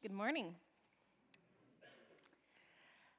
Good 0.00 0.12
morning. 0.12 0.54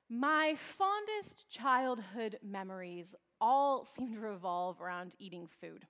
My 0.07 0.55
fondest 0.55 1.49
childhood 1.49 2.39
memories 2.41 3.15
all 3.41 3.83
seem 3.97 4.13
to 4.13 4.19
revolve 4.21 4.79
around 4.79 5.13
eating 5.19 5.49
food. 5.59 5.85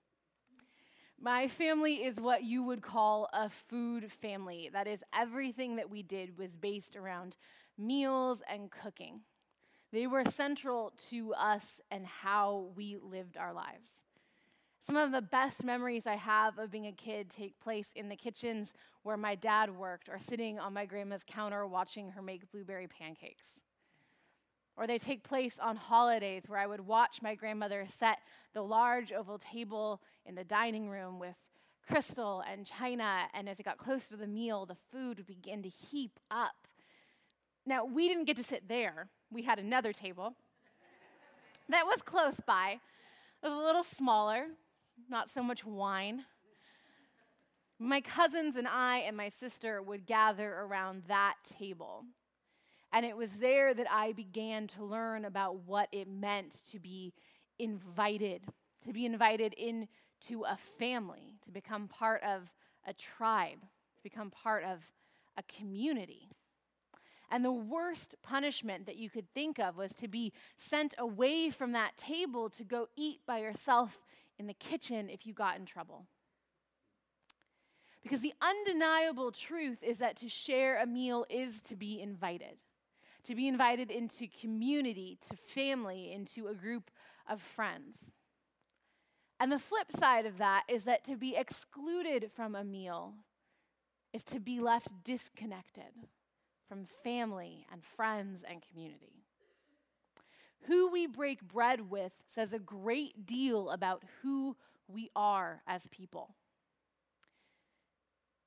My 1.21 1.47
family 1.47 2.04
is 2.04 2.20
what 2.20 2.44
you 2.44 2.63
would 2.63 2.81
call 2.81 3.29
a 3.33 3.49
food 3.49 4.12
family. 4.12 4.71
That 4.73 4.88
is, 4.88 5.02
everything 5.14 5.75
that 5.75 5.91
we 5.91 6.02
did 6.02 6.39
was 6.39 6.55
based 6.55 6.96
around 6.96 7.38
meals 7.78 8.42
and 8.50 8.71
cooking. 8.71 9.21
They 9.92 10.08
were 10.08 10.26
central 10.26 10.94
to 11.12 11.36
us 11.36 11.80
and 11.92 12.04
how 12.08 12.71
we 12.76 12.98
lived 12.98 13.38
our 13.38 13.54
lives. 13.54 14.08
Some 14.90 14.98
of 14.98 15.12
the 15.12 15.21
best 15.21 15.64
memories 15.64 16.08
I 16.08 16.16
have 16.16 16.58
of 16.58 16.71
being 16.71 16.88
a 16.88 16.92
kid 16.92 17.30
take 17.30 17.60
place 17.60 17.89
in 17.96 18.10
the 18.10 18.16
kitchens 18.16 18.74
where 19.04 19.18
my 19.18 19.36
dad 19.36 19.78
worked 19.78 20.10
or 20.10 20.18
sitting 20.18 20.58
on 20.58 20.74
my 20.74 20.88
grandma's 20.88 21.21
counter 21.24 21.68
watching 21.68 22.10
her 22.10 22.24
make 22.24 22.52
blueberry 22.52 22.88
pancakes. 22.88 23.61
Or 24.75 24.88
they 24.88 24.97
take 24.97 25.21
place 25.21 25.60
on 25.61 25.75
holidays 25.75 26.46
where 26.47 26.57
I 26.57 26.66
would 26.66 26.88
watch 26.88 27.21
my 27.21 27.36
grandmother 27.36 27.86
set 27.88 28.18
the 28.56 28.64
large 28.64 29.14
oval 29.14 29.38
table 29.38 30.02
in 30.25 30.33
the 30.33 30.44
dining 30.44 30.89
room 30.89 31.19
with 31.19 31.36
crystal 31.88 32.44
and 32.52 32.66
china, 32.66 33.28
and 33.36 33.47
as 33.47 33.59
it 33.59 33.66
got 33.66 33.78
closer 33.78 34.09
to 34.09 34.17
the 34.17 34.25
meal, 34.25 34.66
the 34.66 34.78
food 34.92 35.17
would 35.17 35.28
begin 35.28 35.61
to 35.61 35.69
heap 35.69 36.19
up. 36.31 36.67
Now, 37.64 37.86
we 37.86 38.08
didn't 38.08 38.25
get 38.25 38.38
to 38.38 38.44
sit 38.44 38.67
there, 38.67 39.09
we 39.31 39.44
had 39.44 39.59
another 39.59 39.94
table 39.94 40.33
that 41.67 41.86
was 41.86 42.02
close 42.02 42.39
by. 42.44 42.80
It 43.44 43.50
was 43.50 43.53
a 43.53 43.64
little 43.64 43.83
smaller, 43.83 44.47
not 45.09 45.30
so 45.30 45.41
much 45.41 45.66
wine. 45.66 46.25
My 47.80 48.02
cousins 48.02 48.55
and 48.55 48.67
I 48.67 48.97
and 48.97 49.16
my 49.16 49.30
sister 49.30 49.81
would 49.81 50.05
gather 50.05 50.53
around 50.53 51.03
that 51.08 51.35
table. 51.58 52.03
And 52.91 53.05
it 53.05 53.16
was 53.16 53.33
there 53.33 53.73
that 53.73 53.88
I 53.89 54.13
began 54.13 54.67
to 54.67 54.83
learn 54.83 55.25
about 55.25 55.67
what 55.67 55.89
it 55.91 56.07
meant 56.07 56.57
to 56.71 56.79
be 56.79 57.13
invited, 57.57 58.43
to 58.85 58.93
be 58.93 59.05
invited 59.05 59.53
into 59.53 60.43
a 60.43 60.57
family, 60.57 61.35
to 61.45 61.51
become 61.51 61.88
part 61.88 62.23
of 62.23 62.51
a 62.85 62.94
tribe, 62.94 63.61
to 63.61 64.03
become 64.03 64.31
part 64.31 64.63
of 64.63 64.79
a 65.38 65.44
community. 65.44 66.29
And 67.31 67.45
the 67.45 67.51
worst 67.51 68.16
punishment 68.23 68.88
that 68.88 68.97
you 68.97 69.09
could 69.09 69.31
think 69.33 69.59
of 69.59 69.77
was 69.77 69.94
to 69.94 70.07
be 70.07 70.33
sent 70.57 70.95
away 70.97 71.51
from 71.51 71.73
that 71.73 71.95
table 71.95 72.49
to 72.49 72.63
go 72.63 72.88
eat 72.95 73.19
by 73.27 73.39
yourself 73.39 73.99
in 74.39 74.47
the 74.47 74.53
kitchen 74.53 75.09
if 75.09 75.27
you 75.27 75.33
got 75.33 75.57
in 75.57 75.65
trouble. 75.65 76.07
Because 78.01 78.21
the 78.21 78.33
undeniable 78.41 79.31
truth 79.31 79.83
is 79.83 79.97
that 79.97 80.15
to 80.17 80.29
share 80.29 80.81
a 80.81 80.87
meal 80.87 81.25
is 81.29 81.59
to 81.61 81.75
be 81.75 82.01
invited, 82.01 82.63
to 83.25 83.35
be 83.35 83.47
invited 83.47 83.91
into 83.91 84.27
community, 84.27 85.19
to 85.29 85.35
family, 85.35 86.11
into 86.11 86.47
a 86.47 86.55
group 86.55 86.89
of 87.29 87.41
friends. 87.41 87.97
And 89.39 89.51
the 89.51 89.59
flip 89.59 89.91
side 89.97 90.25
of 90.25 90.37
that 90.37 90.63
is 90.69 90.85
that 90.85 91.03
to 91.05 91.17
be 91.17 91.35
excluded 91.35 92.31
from 92.33 92.55
a 92.55 92.63
meal 92.63 93.13
is 94.13 94.23
to 94.23 94.39
be 94.39 94.59
left 94.59 95.03
disconnected 95.03 96.07
from 96.67 96.85
family 97.03 97.65
and 97.71 97.83
friends 97.83 98.43
and 98.49 98.63
community. 98.71 99.19
Who 100.67 100.91
we 100.91 101.07
break 101.07 101.41
bread 101.41 101.89
with 101.89 102.11
says 102.29 102.53
a 102.53 102.59
great 102.59 103.25
deal 103.25 103.69
about 103.69 104.03
who 104.21 104.55
we 104.88 105.09
are 105.16 105.61
as 105.67 105.88
people. 105.88 106.35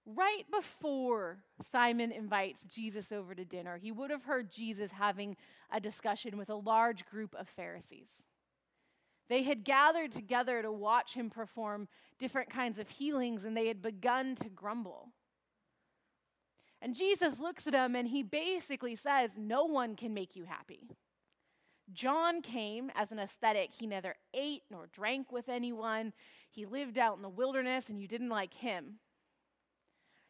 Right 0.05 0.45
before 0.51 1.39
Simon 1.71 2.11
invites 2.11 2.65
Jesus 2.65 3.13
over 3.13 3.35
to 3.35 3.45
dinner, 3.45 3.77
he 3.77 3.93
would 3.93 4.11
have 4.11 4.25
heard 4.25 4.51
Jesus 4.51 4.91
having 4.91 5.37
a 5.71 5.81
discussion 5.81 6.37
with 6.37 6.51
a 6.51 6.57
large 6.57 7.07
group 7.07 7.35
of 7.37 7.49
Pharisees. 7.49 8.25
They 9.29 9.45
had 9.45 9.65
gathered 9.65 10.11
together 10.11 10.61
to 10.61 10.73
watch 10.73 11.15
him 11.15 11.31
perform 11.31 11.89
different 12.19 12.51
kinds 12.51 12.79
of 12.79 12.89
healings, 12.89 13.45
and 13.45 13.57
they 13.57 13.69
had 13.69 13.81
begun 13.81 14.35
to 14.37 14.49
grumble. 14.49 15.13
And 16.83 16.97
Jesus 16.97 17.39
looks 17.39 17.67
at 17.69 17.73
them 17.73 17.95
and 17.95 18.09
he 18.09 18.25
basically 18.25 18.97
says, 18.97 19.31
No 19.39 19.65
one 19.65 19.95
can 19.95 20.13
make 20.13 20.35
you 20.35 20.45
happy. 20.45 20.81
John 21.93 22.43
came 22.43 22.91
as 22.95 23.13
an 23.13 23.19
ascetic. 23.19 23.73
He 23.73 23.87
neither 23.87 24.15
ate 24.35 24.63
nor 24.71 24.87
drank 24.87 25.33
with 25.33 25.49
anyone. 25.49 26.13
He 26.51 26.67
lived 26.67 26.99
out 26.99 27.17
in 27.17 27.23
the 27.23 27.29
wilderness, 27.29 27.89
and 27.89 28.01
you 28.01 28.09
didn't 28.09 28.29
like 28.29 28.55
him. 28.55 28.99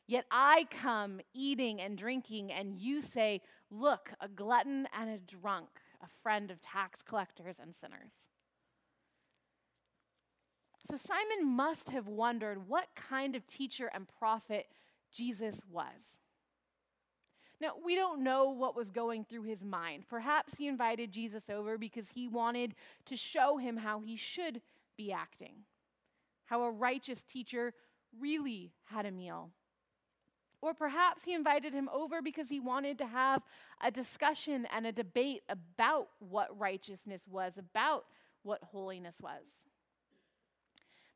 Yet 0.06 0.26
I 0.30 0.66
come 0.70 1.20
eating 1.32 1.80
and 1.80 1.96
drinking, 1.96 2.52
and 2.52 2.76
you 2.76 3.00
say, 3.00 3.40
Look, 3.70 4.12
a 4.20 4.28
glutton 4.28 4.86
and 4.96 5.08
a 5.08 5.18
drunk, 5.18 5.68
a 6.02 6.08
friend 6.22 6.50
of 6.50 6.60
tax 6.60 7.00
collectors 7.02 7.56
and 7.58 7.74
sinners. 7.74 8.28
So 10.90 10.96
Simon 10.96 11.48
must 11.48 11.90
have 11.90 12.08
wondered 12.08 12.68
what 12.68 12.88
kind 12.96 13.36
of 13.36 13.46
teacher 13.46 13.90
and 13.94 14.06
prophet 14.18 14.66
Jesus 15.12 15.60
was. 15.70 16.18
Now, 17.62 17.74
we 17.84 17.94
don't 17.94 18.24
know 18.24 18.50
what 18.50 18.74
was 18.74 18.90
going 18.90 19.24
through 19.24 19.44
his 19.44 19.64
mind. 19.64 20.08
Perhaps 20.10 20.58
he 20.58 20.66
invited 20.66 21.12
Jesus 21.12 21.48
over 21.48 21.78
because 21.78 22.10
he 22.10 22.26
wanted 22.26 22.74
to 23.06 23.16
show 23.16 23.56
him 23.56 23.76
how 23.76 24.00
he 24.00 24.16
should 24.16 24.60
be 24.96 25.12
acting, 25.12 25.54
how 26.46 26.64
a 26.64 26.72
righteous 26.72 27.22
teacher 27.22 27.72
really 28.18 28.72
had 28.86 29.06
a 29.06 29.12
meal. 29.12 29.50
Or 30.60 30.74
perhaps 30.74 31.22
he 31.22 31.34
invited 31.34 31.72
him 31.72 31.88
over 31.94 32.20
because 32.20 32.48
he 32.48 32.58
wanted 32.58 32.98
to 32.98 33.06
have 33.06 33.42
a 33.80 33.92
discussion 33.92 34.66
and 34.74 34.84
a 34.84 34.92
debate 34.92 35.42
about 35.48 36.08
what 36.18 36.58
righteousness 36.58 37.22
was, 37.30 37.58
about 37.58 38.06
what 38.42 38.60
holiness 38.72 39.18
was. 39.22 39.68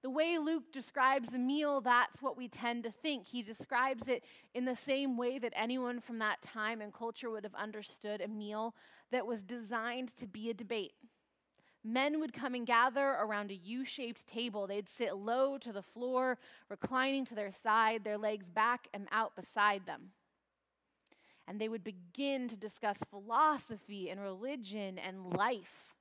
The 0.07 0.11
way 0.11 0.39
Luke 0.39 0.71
describes 0.73 1.31
the 1.31 1.39
meal, 1.41 1.81
that's 1.81 2.23
what 2.23 2.37
we 2.37 2.47
tend 2.47 2.85
to 2.85 2.93
think. 2.93 3.27
He 3.27 3.43
describes 3.43 4.07
it 4.07 4.23
in 4.55 4.65
the 4.65 4.77
same 4.77 5.17
way 5.17 5.41
that 5.41 5.53
anyone 5.57 5.99
from 5.99 6.21
that 6.21 6.41
time 6.43 6.81
and 6.81 6.95
culture 6.95 7.29
would 7.29 7.43
have 7.43 7.57
understood 7.57 8.21
a 8.21 8.29
meal 8.29 8.77
that 9.11 9.27
was 9.27 9.43
designed 9.43 10.17
to 10.19 10.29
be 10.29 10.49
a 10.49 10.55
debate. 10.55 10.93
Men 11.83 12.21
would 12.21 12.33
come 12.33 12.55
and 12.55 12.65
gather 12.65 13.17
around 13.21 13.51
a 13.51 13.57
U 13.57 13.85
shaped 13.85 14.29
table. 14.29 14.69
They'd 14.69 14.89
sit 14.89 15.17
low 15.17 15.59
to 15.59 15.73
the 15.73 15.83
floor, 15.83 16.39
reclining 16.69 17.25
to 17.25 17.35
their 17.35 17.51
side, 17.51 18.05
their 18.05 18.17
legs 18.17 18.49
back 18.49 18.87
and 18.95 19.09
out 19.11 19.35
beside 19.35 19.87
them. 19.87 20.11
And 21.49 21.61
they 21.61 21.69
would 21.69 21.83
begin 21.83 22.47
to 22.47 22.57
discuss 22.57 22.99
philosophy 23.11 24.09
and 24.09 24.21
religion 24.21 25.01
and 25.01 25.35
life. 25.37 25.96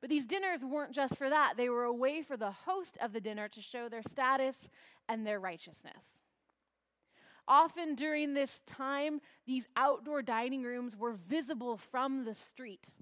But 0.00 0.10
these 0.10 0.24
dinners 0.24 0.64
weren't 0.64 0.92
just 0.92 1.16
for 1.16 1.28
that, 1.28 1.54
they 1.56 1.68
were 1.68 1.84
a 1.84 1.92
way 1.92 2.22
for 2.22 2.36
the 2.36 2.52
host 2.52 2.96
of 3.00 3.12
the 3.12 3.20
dinner 3.20 3.48
to 3.48 3.60
show 3.60 3.88
their 3.88 4.02
status 4.02 4.56
and 5.08 5.26
their 5.26 5.38
righteousness. 5.38 6.02
Often 7.46 7.96
during 7.96 8.32
this 8.32 8.60
time, 8.66 9.20
these 9.46 9.66
outdoor 9.76 10.22
dining 10.22 10.62
rooms 10.62 10.96
were 10.96 11.12
visible 11.12 11.76
from 11.76 12.24
the 12.24 12.34
street 12.34 12.92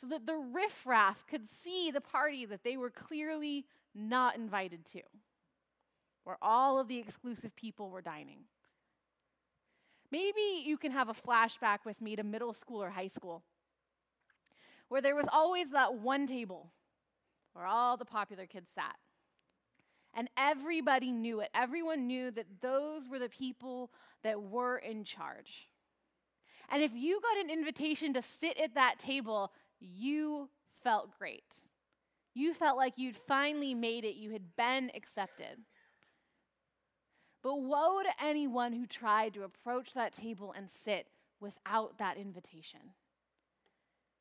so 0.00 0.06
that 0.08 0.26
the 0.26 0.36
riffraff 0.36 1.26
could 1.26 1.48
see 1.48 1.90
the 1.90 2.00
party 2.00 2.44
that 2.44 2.62
they 2.62 2.76
were 2.76 2.90
clearly 2.90 3.64
not 3.94 4.36
invited 4.36 4.84
to, 4.84 5.00
where 6.24 6.36
all 6.40 6.78
of 6.78 6.88
the 6.88 6.98
exclusive 6.98 7.56
people 7.56 7.90
were 7.90 8.02
dining. 8.02 8.44
Maybe 10.10 10.62
you 10.64 10.76
can 10.76 10.92
have 10.92 11.08
a 11.08 11.14
flashback 11.14 11.78
with 11.84 12.00
me 12.00 12.16
to 12.16 12.22
middle 12.22 12.52
school 12.52 12.82
or 12.82 12.90
high 12.90 13.08
school 13.08 13.42
where 14.88 15.02
there 15.02 15.14
was 15.14 15.26
always 15.32 15.70
that 15.72 15.94
one 15.94 16.26
table 16.26 16.70
where 17.52 17.66
all 17.66 17.96
the 17.96 18.04
popular 18.04 18.46
kids 18.46 18.70
sat. 18.74 18.96
And 20.14 20.28
everybody 20.36 21.12
knew 21.12 21.40
it. 21.40 21.50
Everyone 21.54 22.06
knew 22.06 22.30
that 22.30 22.46
those 22.60 23.08
were 23.08 23.18
the 23.18 23.28
people 23.28 23.90
that 24.22 24.40
were 24.42 24.78
in 24.78 25.04
charge. 25.04 25.68
And 26.70 26.82
if 26.82 26.92
you 26.94 27.20
got 27.20 27.44
an 27.44 27.50
invitation 27.50 28.14
to 28.14 28.22
sit 28.22 28.58
at 28.58 28.74
that 28.74 28.98
table, 28.98 29.52
you 29.80 30.48
felt 30.82 31.16
great. 31.18 31.54
You 32.34 32.54
felt 32.54 32.76
like 32.76 32.94
you'd 32.96 33.16
finally 33.16 33.74
made 33.74 34.04
it, 34.04 34.14
you 34.14 34.30
had 34.30 34.56
been 34.56 34.90
accepted. 34.94 35.58
But 37.42 37.60
woe 37.60 38.02
to 38.02 38.24
anyone 38.24 38.72
who 38.72 38.86
tried 38.86 39.34
to 39.34 39.44
approach 39.44 39.94
that 39.94 40.12
table 40.12 40.52
and 40.56 40.68
sit 40.68 41.06
without 41.40 41.98
that 41.98 42.16
invitation. 42.16 42.80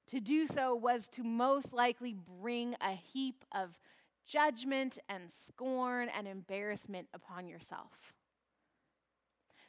To 0.07 0.21
do 0.21 0.47
so 0.47 0.73
was 0.73 1.07
to 1.09 1.23
most 1.23 1.73
likely 1.73 2.13
bring 2.13 2.75
a 2.79 2.93
heap 2.93 3.43
of 3.53 3.77
judgment 4.25 4.99
and 5.09 5.31
scorn 5.31 6.09
and 6.09 6.27
embarrassment 6.27 7.07
upon 7.13 7.47
yourself. 7.47 8.13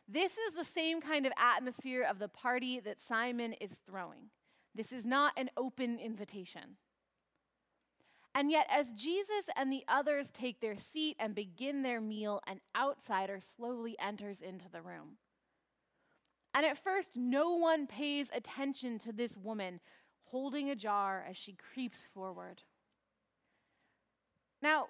This 0.08 0.38
is 0.38 0.54
the 0.54 0.64
same 0.64 1.00
kind 1.00 1.26
of 1.26 1.32
atmosphere 1.36 2.02
of 2.02 2.18
the 2.18 2.28
party 2.28 2.80
that 2.80 3.00
Simon 3.00 3.52
is 3.54 3.72
throwing. 3.86 4.30
This 4.74 4.92
is 4.92 5.04
not 5.04 5.32
an 5.36 5.50
open 5.56 5.98
invitation. 5.98 6.76
And 8.34 8.50
yet, 8.50 8.66
as 8.70 8.92
Jesus 8.92 9.48
and 9.56 9.72
the 9.72 9.84
others 9.88 10.30
take 10.30 10.60
their 10.60 10.76
seat 10.76 11.16
and 11.18 11.34
begin 11.34 11.82
their 11.82 12.00
meal, 12.00 12.40
an 12.46 12.60
outsider 12.76 13.40
slowly 13.56 13.96
enters 14.00 14.40
into 14.40 14.68
the 14.70 14.80
room. 14.80 15.16
And 16.54 16.64
at 16.64 16.82
first, 16.82 17.10
no 17.16 17.54
one 17.54 17.86
pays 17.86 18.30
attention 18.32 18.98
to 19.00 19.12
this 19.12 19.36
woman 19.36 19.80
holding 20.30 20.70
a 20.70 20.76
jar 20.76 21.24
as 21.28 21.36
she 21.36 21.54
creeps 21.54 21.98
forward. 22.12 22.62
Now, 24.62 24.86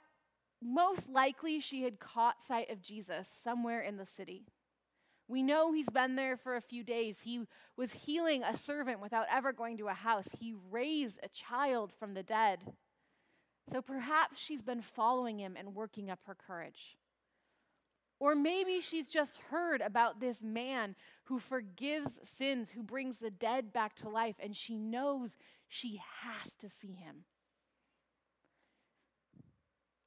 most 0.63 1.09
likely 1.09 1.61
she 1.61 1.83
had 1.83 2.01
caught 2.01 2.43
sight 2.43 2.71
of 2.71 2.83
Jesus 2.83 3.29
somewhere 3.43 3.81
in 3.81 3.97
the 3.97 4.07
city. 4.07 4.47
We 5.29 5.43
know 5.43 5.73
he's 5.73 5.91
been 5.91 6.17
there 6.17 6.37
for 6.37 6.57
a 6.57 6.61
few 6.61 6.83
days. 6.83 7.21
He 7.21 7.47
was 7.77 7.93
healing 7.93 8.43
a 8.43 8.57
servant 8.57 9.01
without 9.01 9.27
ever 9.31 9.53
going 9.53 9.77
to 9.79 9.89
a 9.89 9.95
house. 9.95 10.29
He 10.41 10.55
raised 10.71 11.21
a 11.23 11.29
child 11.29 11.93
from 11.93 12.15
the 12.15 12.23
dead. 12.23 12.61
So 13.71 13.83
perhaps 13.83 14.41
she's 14.41 14.63
been 14.63 14.81
following 14.81 15.39
him 15.39 15.55
and 15.57 15.75
working 15.75 16.11
up 16.11 16.21
her 16.27 16.35
courage. 16.35 16.98
Or 18.21 18.35
maybe 18.35 18.81
she's 18.81 19.07
just 19.07 19.39
heard 19.51 19.81
about 19.81 20.21
this 20.21 20.43
man 20.43 20.97
who 21.25 21.39
forgives 21.39 22.19
sins, 22.25 22.71
who 22.71 22.83
brings 22.83 23.19
the 23.19 23.31
dead 23.31 23.73
back 23.73 23.95
to 23.97 24.09
life, 24.09 24.37
and 24.41 24.57
she 24.57 24.77
knows 24.77 25.37
she 25.69 26.01
has 26.23 26.53
to 26.55 26.69
see 26.69 26.93
him. 26.93 27.25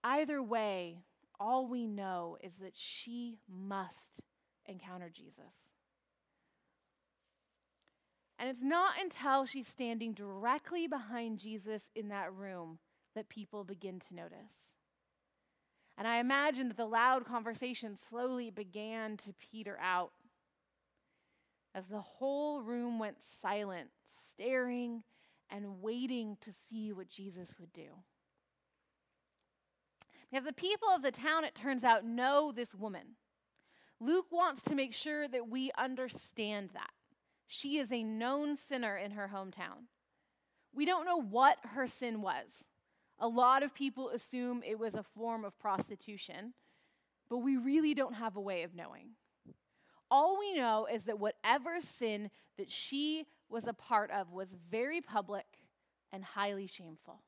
Either 0.03 0.41
way, 0.41 1.03
all 1.39 1.67
we 1.67 1.87
know 1.87 2.37
is 2.41 2.55
that 2.55 2.75
she 2.75 3.39
must 3.47 4.21
encounter 4.65 5.09
Jesus. 5.09 5.53
And 8.37 8.49
it's 8.49 8.63
not 8.63 8.95
until 8.99 9.45
she's 9.45 9.67
standing 9.67 10.13
directly 10.13 10.87
behind 10.87 11.37
Jesus 11.37 11.89
in 11.95 12.09
that 12.09 12.33
room 12.33 12.79
that 13.13 13.29
people 13.29 13.63
begin 13.63 13.99
to 13.99 14.15
notice. 14.15 14.73
And 15.97 16.07
I 16.07 16.19
imagine 16.19 16.67
that 16.69 16.77
the 16.77 16.85
loud 16.85 17.25
conversation 17.25 17.95
slowly 17.95 18.49
began 18.49 19.17
to 19.17 19.33
peter 19.33 19.77
out 19.81 20.11
as 21.75 21.87
the 21.87 22.01
whole 22.01 22.61
room 22.61 22.99
went 22.99 23.17
silent, 23.41 23.89
staring 24.31 25.03
and 25.49 25.81
waiting 25.81 26.37
to 26.41 26.51
see 26.69 26.91
what 26.91 27.09
Jesus 27.09 27.53
would 27.59 27.71
do. 27.71 27.89
Because 30.29 30.45
the 30.45 30.53
people 30.53 30.89
of 30.89 31.01
the 31.01 31.11
town, 31.11 31.43
it 31.43 31.55
turns 31.55 31.83
out, 31.83 32.05
know 32.05 32.51
this 32.51 32.73
woman. 32.73 33.15
Luke 33.99 34.31
wants 34.31 34.61
to 34.63 34.75
make 34.75 34.93
sure 34.93 35.27
that 35.27 35.49
we 35.49 35.71
understand 35.77 36.69
that. 36.73 36.89
She 37.47 37.77
is 37.77 37.91
a 37.91 38.03
known 38.03 38.55
sinner 38.55 38.95
in 38.95 39.11
her 39.11 39.29
hometown. 39.33 39.87
We 40.73 40.85
don't 40.85 41.05
know 41.05 41.21
what 41.21 41.57
her 41.73 41.85
sin 41.85 42.21
was. 42.21 42.65
A 43.21 43.27
lot 43.27 43.61
of 43.61 43.73
people 43.73 44.09
assume 44.09 44.63
it 44.65 44.79
was 44.79 44.95
a 44.95 45.03
form 45.03 45.45
of 45.45 45.57
prostitution, 45.59 46.53
but 47.29 47.37
we 47.37 47.55
really 47.55 47.93
don't 47.93 48.15
have 48.15 48.35
a 48.35 48.41
way 48.41 48.63
of 48.63 48.75
knowing. 48.75 49.11
All 50.09 50.39
we 50.39 50.55
know 50.55 50.87
is 50.91 51.03
that 51.03 51.19
whatever 51.19 51.79
sin 51.79 52.31
that 52.57 52.69
she 52.69 53.27
was 53.47 53.67
a 53.67 53.73
part 53.73 54.09
of 54.11 54.31
was 54.31 54.55
very 54.69 55.01
public 55.01 55.45
and 56.11 56.23
highly 56.23 56.65
shameful. 56.65 57.21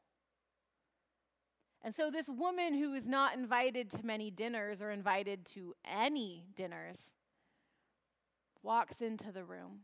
And 1.83 1.93
so, 1.93 2.09
this 2.09 2.27
woman 2.27 2.73
who 2.73 2.93
is 2.93 3.05
not 3.05 3.35
invited 3.35 3.89
to 3.91 4.05
many 4.05 4.31
dinners 4.31 4.81
or 4.81 4.89
invited 4.89 5.45
to 5.53 5.75
any 5.85 6.45
dinners 6.55 6.97
walks 8.63 9.01
into 9.01 9.31
the 9.31 9.43
room. 9.43 9.81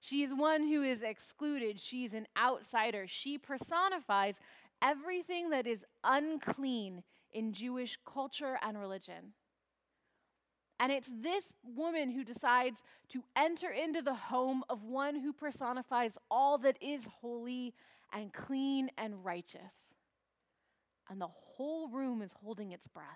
She 0.00 0.22
is 0.22 0.30
one 0.32 0.68
who 0.68 0.82
is 0.82 1.02
excluded. 1.02 1.80
She's 1.80 2.12
an 2.12 2.26
outsider. 2.38 3.06
She 3.08 3.38
personifies 3.38 4.38
everything 4.82 5.50
that 5.50 5.66
is 5.66 5.84
unclean 6.04 7.02
in 7.32 7.52
Jewish 7.52 7.98
culture 8.04 8.58
and 8.62 8.78
religion. 8.78 9.34
And 10.78 10.92
it's 10.92 11.10
this 11.22 11.52
woman 11.62 12.10
who 12.10 12.22
decides 12.22 12.82
to 13.08 13.22
enter 13.34 13.70
into 13.70 14.02
the 14.02 14.14
home 14.14 14.62
of 14.68 14.84
one 14.84 15.16
who 15.16 15.32
personifies 15.32 16.18
all 16.30 16.58
that 16.58 16.76
is 16.82 17.06
holy 17.20 17.74
and 18.12 18.32
clean 18.32 18.90
and 18.98 19.24
righteous. 19.24 19.94
And 21.08 21.20
the 21.20 21.28
whole 21.28 21.88
room 21.88 22.20
is 22.20 22.32
holding 22.42 22.72
its 22.72 22.86
breath. 22.86 23.06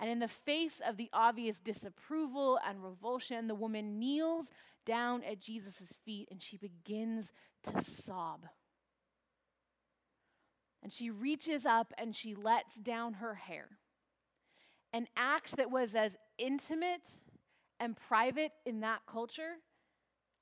And 0.00 0.10
in 0.10 0.18
the 0.18 0.28
face 0.28 0.80
of 0.86 0.96
the 0.96 1.10
obvious 1.12 1.58
disapproval 1.58 2.58
and 2.66 2.82
revulsion, 2.82 3.46
the 3.46 3.54
woman 3.54 3.98
kneels 3.98 4.46
down 4.84 5.22
at 5.24 5.40
Jesus' 5.40 5.92
feet 6.04 6.28
and 6.30 6.42
she 6.42 6.56
begins 6.56 7.32
to 7.64 7.80
sob. 7.82 8.46
And 10.84 10.92
she 10.92 11.10
reaches 11.10 11.64
up 11.64 11.92
and 11.96 12.14
she 12.14 12.34
lets 12.34 12.76
down 12.76 13.14
her 13.14 13.34
hair. 13.34 13.70
An 14.92 15.08
act 15.16 15.56
that 15.56 15.70
was 15.70 15.94
as 15.94 16.16
intimate 16.38 17.18
and 17.80 17.96
private 17.96 18.52
in 18.66 18.80
that 18.80 19.00
culture 19.10 19.56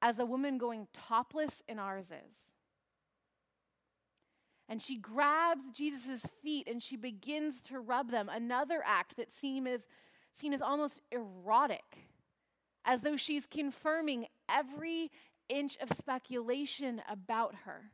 as 0.02 0.18
a 0.18 0.26
woman 0.26 0.58
going 0.58 0.88
topless 0.92 1.62
in 1.68 1.78
ours 1.78 2.06
is. 2.06 2.36
And 4.68 4.82
she 4.82 4.96
grabs 4.96 5.62
Jesus' 5.72 6.26
feet 6.42 6.66
and 6.68 6.82
she 6.82 6.96
begins 6.96 7.60
to 7.62 7.78
rub 7.78 8.10
them. 8.10 8.28
Another 8.28 8.82
act 8.84 9.16
that 9.16 9.30
seem 9.30 9.66
as, 9.66 9.86
seen 10.34 10.52
as 10.52 10.60
almost 10.60 11.00
erotic, 11.12 12.08
as 12.84 13.02
though 13.02 13.16
she's 13.16 13.46
confirming 13.46 14.26
every 14.48 15.10
inch 15.48 15.76
of 15.80 15.96
speculation 15.96 17.00
about 17.08 17.54
her. 17.64 17.92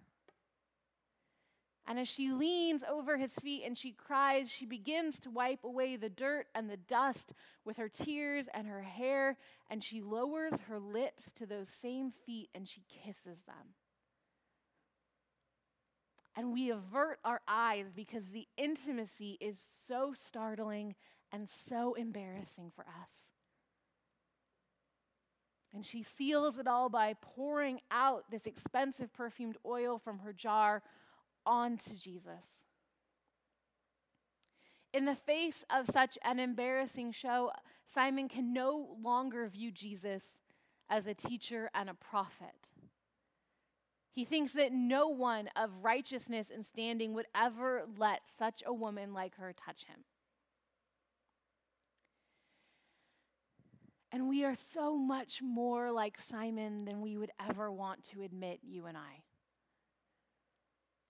And 1.89 1.99
as 1.99 2.07
she 2.07 2.31
leans 2.33 2.85
over 2.87 3.17
his 3.17 3.33
feet 3.33 3.63
and 3.65 3.77
she 3.77 3.93
cries, 3.93 4.51
she 4.51 4.67
begins 4.67 5.19
to 5.21 5.31
wipe 5.31 5.65
away 5.65 5.97
the 5.97 6.11
dirt 6.11 6.47
and 6.55 6.69
the 6.69 6.77
dust 6.77 7.33
with 7.65 7.79
her 7.79 7.89
tears 7.89 8.47
and 8.53 8.67
her 8.67 8.83
hair, 8.83 9.39
and 9.71 9.83
she 9.83 10.03
lowers 10.03 10.53
her 10.69 10.79
lips 10.79 11.33
to 11.37 11.47
those 11.47 11.67
same 11.67 12.13
feet 12.27 12.51
and 12.55 12.69
she 12.69 12.85
kisses 13.03 13.43
them. 13.47 13.75
And 16.37 16.53
we 16.53 16.71
avert 16.71 17.21
our 17.25 17.41
eyes 17.49 17.87
because 17.97 18.27
the 18.27 18.47
intimacy 18.59 19.39
is 19.41 19.59
so 19.89 20.13
startling 20.13 20.95
and 21.33 21.49
so 21.49 21.95
embarrassing 21.95 22.71
for 22.77 22.83
us. 22.83 23.33
And 25.73 25.87
she 25.87 26.03
seals 26.03 26.59
it 26.59 26.69
all 26.69 26.91
by 26.91 27.15
pouring 27.21 27.81
out 27.91 28.31
this 28.31 28.47
expensive 28.47 29.13
perfumed 29.15 29.57
oil 29.65 29.99
from 29.99 30.19
her 30.19 30.35
jar 30.35 30.83
onto 31.49 31.95
Jesus. 31.95 32.45
In 34.93 35.07
the 35.07 35.15
face 35.15 35.65
of 35.71 35.87
such 35.91 36.19
an 36.23 36.39
embarrassing 36.39 37.13
show, 37.13 37.51
Simon 37.87 38.29
can 38.29 38.53
no 38.53 38.97
longer 39.03 39.49
view 39.49 39.73
Jesus 39.73 40.25
as 40.91 41.07
a 41.07 41.15
teacher 41.15 41.71
and 41.75 41.89
a 41.89 41.95
prophet. 41.95 42.71
He 44.13 44.25
thinks 44.25 44.53
that 44.53 44.73
no 44.73 45.09
one 45.09 45.49
of 45.57 45.71
righteousness 45.83 46.51
and 46.53 46.65
standing 46.65 47.15
would 47.15 47.27
ever 47.35 47.85
let 47.97 48.23
such 48.39 48.63
a 48.67 48.75
woman 48.75 49.15
like 49.15 49.37
her 49.37 49.53
touch 49.53 49.85
him. 49.85 50.05
And 54.11 54.29
we 54.29 54.45
are 54.45 54.55
so 54.55 54.97
much 54.97 55.41
more 55.43 55.93
like 55.93 56.19
Simon 56.19 56.85
than 56.85 57.01
we 57.01 57.17
would 57.17 57.31
ever 57.49 57.71
want 57.71 58.05
to 58.11 58.23
admit, 58.23 58.61
you 58.63 58.87
and 58.87 58.97
I. 58.97 59.23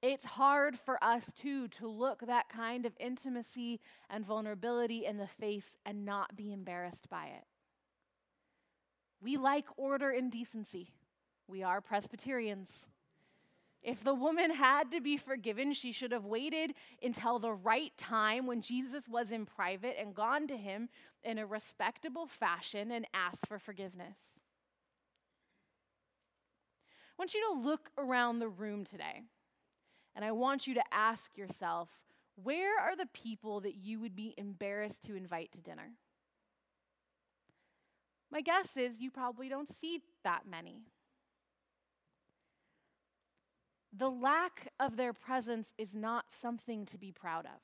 It's 0.01 0.25
hard 0.25 0.79
for 0.79 1.03
us 1.03 1.33
too 1.35 1.67
to 1.69 1.89
look 1.89 2.21
that 2.21 2.49
kind 2.49 2.87
of 2.87 2.93
intimacy 3.01 3.81
and 4.09 4.25
vulnerability 4.25 5.05
in 5.05 5.17
the 5.17 5.27
face 5.27 5.77
and 5.85 6.05
not 6.05 6.37
be 6.37 6.53
embarrassed 6.53 7.09
by 7.11 7.27
it. 7.27 7.45
We 9.21 9.37
like 9.37 9.67
order 9.77 10.11
and 10.11 10.31
decency. 10.31 10.93
We 11.49 11.65
are 11.65 11.81
Presbyterians. 11.81 12.87
If 13.83 14.05
the 14.05 14.15
woman 14.15 14.53
had 14.53 14.91
to 14.93 15.01
be 15.01 15.17
forgiven, 15.17 15.73
she 15.73 15.93
should 15.93 16.13
have 16.13 16.25
waited 16.25 16.75
until 17.03 17.39
the 17.39 17.53
right 17.53 17.97
time 17.97 18.47
when 18.47 18.61
Jesus 18.61 19.09
was 19.09 19.33
in 19.33 19.47
private 19.47 19.97
and 19.99 20.15
gone 20.15 20.47
to 20.49 20.57
him 20.57 20.89
in 21.25 21.39
a 21.39 21.47
respectable 21.47 22.27
fashion 22.27 22.93
and 22.93 23.07
asked 23.15 23.47
for 23.47 23.59
forgiveness. 23.59 24.19
I 27.19 27.23
want 27.23 27.35
you 27.35 27.45
to 27.53 27.61
look 27.61 27.91
around 27.99 28.39
the 28.39 28.49
room 28.49 28.85
today. 28.85 29.23
And 30.19 30.25
I 30.25 30.33
want 30.33 30.67
you 30.67 30.75
to 30.75 30.83
ask 30.91 31.39
yourself 31.39 31.91
where 32.43 32.77
are 32.77 32.97
the 32.97 33.07
people 33.07 33.61
that 33.61 33.77
you 33.77 34.01
would 34.01 34.17
be 34.17 34.35
embarrassed 34.37 35.05
to 35.05 35.15
invite 35.15 35.53
to 35.53 35.61
dinner? 35.61 35.93
My 38.29 38.41
guess 38.41 38.77
is 38.77 38.99
you 38.99 39.13
probably 39.13 39.49
don't 39.49 39.73
see 39.73 40.01
that 40.25 40.41
many. 40.45 40.81
The 43.97 44.11
lack 44.11 44.73
of 44.81 44.97
their 44.97 45.13
presence 45.13 45.69
is 45.79 45.95
not 45.95 46.25
something 46.33 46.85
to 46.87 46.99
be 46.99 47.13
proud 47.13 47.47
of. 47.47 47.61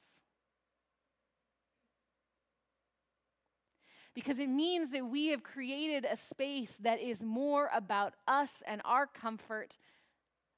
Because 4.14 4.38
it 4.38 4.48
means 4.48 4.92
that 4.92 5.06
we 5.06 5.26
have 5.30 5.42
created 5.42 6.06
a 6.08 6.16
space 6.16 6.76
that 6.80 7.00
is 7.00 7.20
more 7.20 7.68
about 7.74 8.14
us 8.28 8.62
and 8.64 8.80
our 8.84 9.08
comfort 9.08 9.76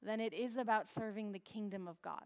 than 0.03 0.19
it 0.19 0.33
is 0.33 0.57
about 0.57 0.87
serving 0.87 1.31
the 1.31 1.39
kingdom 1.39 1.87
of 1.87 2.01
God. 2.01 2.23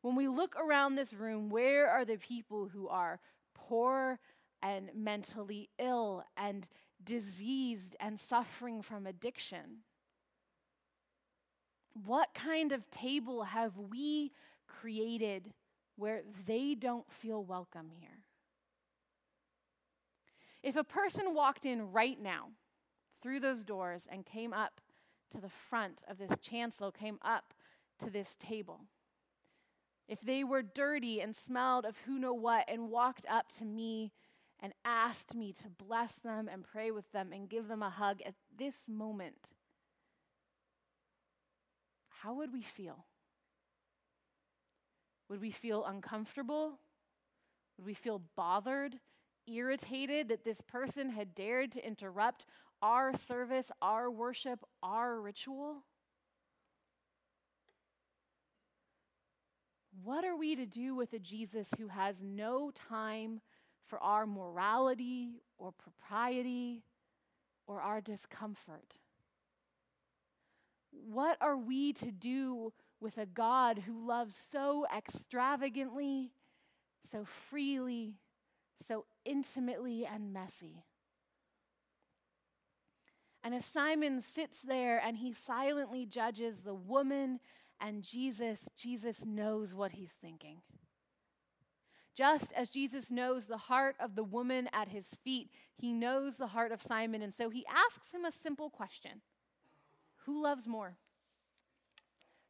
When 0.00 0.16
we 0.16 0.26
look 0.26 0.56
around 0.56 0.96
this 0.96 1.12
room, 1.12 1.48
where 1.48 1.88
are 1.88 2.04
the 2.04 2.16
people 2.16 2.68
who 2.68 2.88
are 2.88 3.20
poor 3.54 4.18
and 4.62 4.90
mentally 4.94 5.70
ill 5.78 6.24
and 6.36 6.68
diseased 7.02 7.94
and 8.00 8.18
suffering 8.18 8.82
from 8.82 9.06
addiction? 9.06 9.84
What 12.04 12.34
kind 12.34 12.72
of 12.72 12.90
table 12.90 13.44
have 13.44 13.76
we 13.76 14.32
created 14.66 15.52
where 15.96 16.22
they 16.46 16.74
don't 16.74 17.10
feel 17.12 17.44
welcome 17.44 17.90
here? 17.94 18.24
If 20.62 20.76
a 20.76 20.84
person 20.84 21.34
walked 21.34 21.64
in 21.64 21.92
right 21.92 22.20
now 22.20 22.50
through 23.22 23.40
those 23.40 23.62
doors 23.62 24.06
and 24.10 24.24
came 24.24 24.52
up 24.52 24.80
to 25.32 25.40
the 25.40 25.48
front 25.48 26.02
of 26.08 26.18
this 26.18 26.38
chancel, 26.40 26.90
came 26.90 27.18
up 27.22 27.54
to 27.98 28.10
this 28.10 28.36
table, 28.38 28.80
if 30.08 30.20
they 30.20 30.44
were 30.44 30.62
dirty 30.62 31.20
and 31.20 31.34
smelled 31.34 31.84
of 31.84 31.96
who 31.98 32.18
know 32.18 32.34
what 32.34 32.64
and 32.68 32.90
walked 32.90 33.24
up 33.30 33.52
to 33.58 33.64
me 33.64 34.12
and 34.60 34.72
asked 34.84 35.34
me 35.34 35.52
to 35.52 35.68
bless 35.68 36.14
them 36.16 36.48
and 36.52 36.64
pray 36.64 36.90
with 36.90 37.10
them 37.12 37.32
and 37.32 37.48
give 37.48 37.68
them 37.68 37.82
a 37.82 37.90
hug 37.90 38.20
at 38.26 38.34
this 38.56 38.74
moment, 38.88 39.52
how 42.08 42.34
would 42.34 42.52
we 42.52 42.62
feel? 42.62 43.06
Would 45.28 45.40
we 45.40 45.50
feel 45.50 45.84
uncomfortable? 45.84 46.78
Would 47.78 47.86
we 47.86 47.94
feel 47.94 48.22
bothered, 48.36 48.96
irritated 49.46 50.28
that 50.28 50.44
this 50.44 50.60
person 50.60 51.10
had 51.10 51.34
dared 51.34 51.72
to 51.72 51.86
interrupt 51.86 52.44
our 52.82 53.16
service, 53.16 53.70
our 53.80 54.10
worship, 54.10 54.64
our 54.82 55.20
ritual? 55.20 55.84
What 60.02 60.24
are 60.24 60.36
we 60.36 60.56
to 60.56 60.66
do 60.66 60.96
with 60.96 61.12
a 61.12 61.20
Jesus 61.20 61.68
who 61.78 61.86
has 61.88 62.22
no 62.22 62.72
time 62.72 63.40
for 63.86 64.02
our 64.02 64.26
morality 64.26 65.42
or 65.58 65.70
propriety 65.70 66.82
or 67.68 67.80
our 67.80 68.00
discomfort? 68.00 68.96
What 70.90 71.36
are 71.40 71.56
we 71.56 71.92
to 71.94 72.10
do 72.10 72.72
with 73.00 73.16
a 73.16 73.26
God 73.26 73.84
who 73.86 74.06
loves 74.06 74.34
so 74.50 74.86
extravagantly, 74.94 76.32
so 77.08 77.24
freely, 77.24 78.16
so 78.86 79.04
intimately 79.24 80.04
and 80.04 80.32
messy? 80.32 80.84
And 83.44 83.54
as 83.54 83.64
Simon 83.64 84.20
sits 84.20 84.58
there 84.60 84.98
and 84.98 85.16
he 85.16 85.32
silently 85.32 86.06
judges 86.06 86.60
the 86.60 86.74
woman 86.74 87.40
and 87.80 88.02
Jesus, 88.02 88.68
Jesus 88.76 89.24
knows 89.26 89.74
what 89.74 89.92
he's 89.92 90.12
thinking. 90.12 90.58
Just 92.14 92.52
as 92.52 92.70
Jesus 92.70 93.10
knows 93.10 93.46
the 93.46 93.56
heart 93.56 93.96
of 93.98 94.14
the 94.14 94.22
woman 94.22 94.68
at 94.72 94.88
his 94.88 95.06
feet, 95.24 95.50
he 95.76 95.92
knows 95.92 96.36
the 96.36 96.48
heart 96.48 96.70
of 96.70 96.82
Simon. 96.82 97.22
And 97.22 97.34
so 97.34 97.50
he 97.50 97.64
asks 97.66 98.12
him 98.12 98.24
a 98.24 98.30
simple 98.30 98.70
question 98.70 99.22
who 100.26 100.40
loves 100.40 100.68
more? 100.68 100.96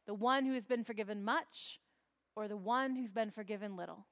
The 0.05 0.13
one 0.13 0.45
who 0.45 0.53
has 0.53 0.65
been 0.65 0.83
forgiven 0.83 1.23
much 1.23 1.79
or 2.35 2.47
the 2.47 2.57
one 2.57 2.95
who's 2.95 3.11
been 3.11 3.31
forgiven 3.31 3.75
little? 3.75 4.05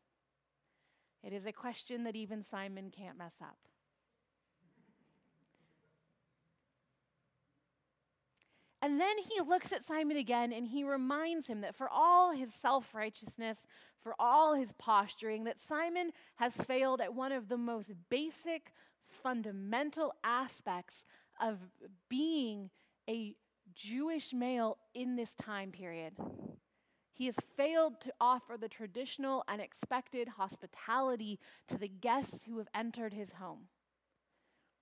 It 1.23 1.33
is 1.33 1.45
a 1.45 1.51
question 1.51 2.05
that 2.05 2.15
even 2.15 2.41
Simon 2.41 2.89
can't 2.89 3.17
mess 3.17 3.35
up. 3.39 3.57
And 8.81 8.99
then 8.99 9.17
he 9.17 9.41
looks 9.41 9.71
at 9.71 9.83
Simon 9.83 10.17
again 10.17 10.51
and 10.51 10.67
he 10.67 10.83
reminds 10.83 11.47
him 11.47 11.61
that 11.61 11.75
for 11.75 11.87
all 11.87 12.31
his 12.31 12.53
self 12.53 12.95
righteousness, 12.95 13.67
for 14.01 14.15
all 14.19 14.55
his 14.55 14.71
posturing, 14.79 15.43
that 15.43 15.61
Simon 15.61 16.11
has 16.37 16.55
failed 16.55 16.99
at 16.99 17.13
one 17.13 17.31
of 17.31 17.47
the 17.47 17.57
most 17.57 17.91
basic, 18.09 18.73
fundamental 19.07 20.13
aspects 20.23 21.05
of 21.39 21.59
being 22.09 22.71
a 23.07 23.35
Jewish 23.75 24.33
male 24.33 24.77
in 24.95 25.15
this 25.15 25.33
time 25.35 25.71
period. 25.71 26.13
He 27.13 27.27
has 27.27 27.37
failed 27.55 28.01
to 28.01 28.13
offer 28.19 28.57
the 28.57 28.67
traditional 28.67 29.43
and 29.47 29.61
expected 29.61 30.27
hospitality 30.27 31.39
to 31.67 31.77
the 31.77 31.87
guests 31.87 32.45
who 32.45 32.57
have 32.57 32.67
entered 32.73 33.13
his 33.13 33.33
home. 33.33 33.67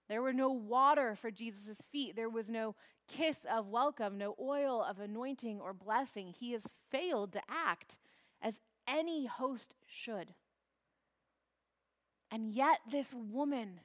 There 0.10 0.24
were 0.24 0.34
no 0.34 0.50
water 0.50 1.16
for 1.16 1.30
Jesus' 1.30 1.82
feet. 1.92 2.16
There 2.16 2.30
was 2.30 2.50
no 2.50 2.75
kiss 3.08 3.46
of 3.50 3.68
welcome, 3.68 4.18
no 4.18 4.36
oil 4.39 4.84
of 4.84 5.00
anointing 5.00 5.62
or 5.62 5.72
blessing. 5.72 6.34
He 6.38 6.51
has 6.54 6.68
failed 6.89 7.32
to 7.34 7.42
act 7.48 8.00
as 8.42 8.60
any 8.88 9.28
host 9.28 9.75
should. 9.86 10.34
And 12.32 12.51
yet, 12.51 12.80
this 12.92 13.13
woman, 13.13 13.80